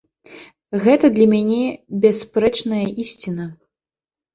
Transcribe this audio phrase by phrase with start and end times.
[0.85, 1.61] Гэта для мяне
[2.03, 3.51] бясспрэчная ісціна.